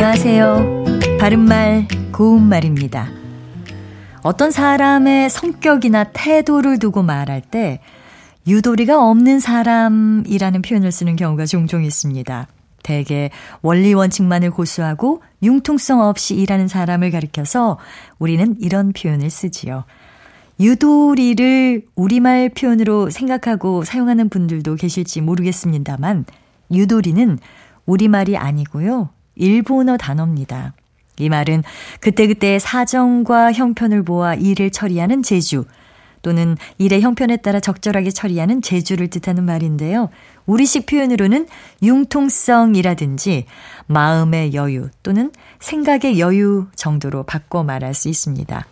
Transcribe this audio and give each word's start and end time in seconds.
안녕하세요. 0.00 0.84
바른말, 1.18 1.88
고운말입니다. 2.12 3.08
어떤 4.22 4.52
사람의 4.52 5.28
성격이나 5.28 6.04
태도를 6.12 6.78
두고 6.78 7.02
말할 7.02 7.40
때 7.40 7.80
유도리가 8.46 9.04
없는 9.10 9.40
사람이라는 9.40 10.62
표현을 10.62 10.92
쓰는 10.92 11.16
경우가 11.16 11.46
종종 11.46 11.82
있습니다. 11.82 12.46
대개 12.84 13.30
원리 13.60 13.92
원칙만을 13.92 14.52
고수하고 14.52 15.20
융통성 15.42 16.00
없이 16.00 16.36
일하는 16.36 16.68
사람을 16.68 17.10
가리켜서 17.10 17.76
우리는 18.20 18.54
이런 18.60 18.92
표현을 18.92 19.30
쓰지요. 19.30 19.82
유도리를 20.60 21.82
우리말 21.96 22.50
표현으로 22.50 23.10
생각하고 23.10 23.82
사용하는 23.82 24.28
분들도 24.28 24.76
계실지 24.76 25.22
모르겠습니다만 25.22 26.24
유도리는 26.70 27.40
우리말이 27.84 28.36
아니고요. 28.36 29.10
일본어 29.38 29.96
단어입니다. 29.96 30.74
이 31.18 31.28
말은 31.28 31.64
그때그때 32.00 32.58
사정과 32.58 33.52
형편을 33.52 34.04
보아 34.04 34.34
일을 34.34 34.70
처리하는 34.70 35.22
재주 35.22 35.64
또는 36.22 36.56
일의 36.78 37.00
형편에 37.00 37.38
따라 37.38 37.60
적절하게 37.60 38.10
처리하는 38.10 38.60
재주를 38.60 39.08
뜻하는 39.08 39.44
말인데요. 39.44 40.10
우리식 40.46 40.86
표현으로는 40.86 41.46
융통성이라든지 41.82 43.46
마음의 43.86 44.54
여유 44.54 44.88
또는 45.02 45.30
생각의 45.60 46.18
여유 46.18 46.66
정도로 46.74 47.22
바꿔 47.22 47.62
말할 47.62 47.94
수 47.94 48.08
있습니다. 48.08 48.66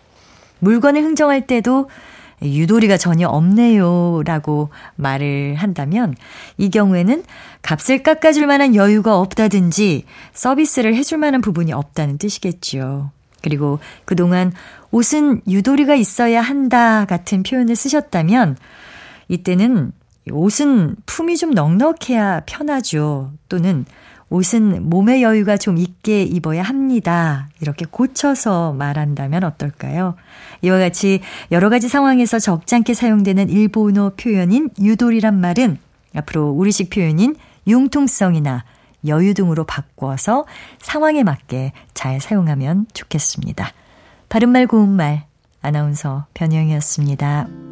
물건을 0.59 1.03
흥정할 1.03 1.47
때도 1.47 1.89
유도리가 2.43 2.97
전혀 2.97 3.29
없네요. 3.29 4.23
라고 4.25 4.71
말을 4.97 5.55
한다면 5.57 6.15
이 6.59 6.71
경우에는 6.71 7.25
값을 7.63 8.03
깎아줄 8.03 8.47
만한 8.47 8.75
여유가 8.75 9.19
없다든지 9.19 10.05
서비스를 10.33 10.95
해줄 10.95 11.19
만한 11.19 11.41
부분이 11.41 11.73
없다는 11.73 12.19
뜻이겠지요. 12.19 13.11
그리고 13.43 13.79
그동안 14.05 14.53
옷은 14.91 15.43
유도리가 15.47 15.95
있어야 15.95 16.41
한다 16.41 17.05
같은 17.05 17.43
표현을 17.43 17.77
쓰셨다면 17.77 18.57
이때는 19.29 19.93
옷은 20.31 20.97
품이 21.07 21.37
좀 21.37 21.53
넉넉해야 21.53 22.43
편하죠. 22.47 23.33
또는 23.49 23.85
옷은 24.29 24.89
몸의 24.91 25.23
여유가 25.23 25.57
좀 25.57 25.79
있게 25.79 26.23
입어야 26.23 26.63
합니다. 26.63 27.49
이렇게 27.61 27.85
고쳐서 27.89 28.73
말한다면 28.73 29.45
어떨까요? 29.45 30.17
이와 30.63 30.79
같이 30.79 31.21
여러 31.53 31.69
가지 31.69 31.89
상황에서 31.89 32.39
적잖게 32.39 32.95
사용되는 32.95 33.49
일본어 33.49 34.13
표현인 34.17 34.71
유돌이란 34.81 35.39
말은 35.41 35.79
앞으로 36.15 36.51
우리식 36.51 36.91
표현인 36.91 37.37
융통성이나 37.69 38.65
여유 39.07 39.35
등으로 39.35 39.65
바꿔서 39.65 40.45
상황에 40.81 41.23
맞게 41.23 41.73
잘 41.95 42.21
사용하면 42.21 42.87
좋겠습니다. 42.93 43.73
바른말 44.29 44.67
고운말 44.67 45.25
아나운서 45.63 46.27
변희영이었습니다. 46.35 47.66